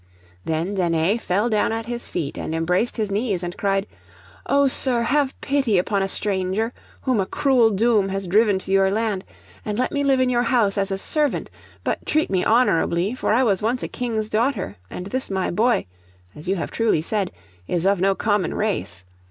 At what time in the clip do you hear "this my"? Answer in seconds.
15.05-15.51